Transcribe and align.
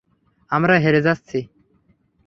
আমরা 0.51 0.75
হেরে 0.79 1.01
যাচ্ছি। 1.01 1.39